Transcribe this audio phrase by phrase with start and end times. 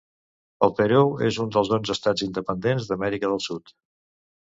[0.67, 3.79] El Perú és un dels onze estats independents d'Amèrica del Sud.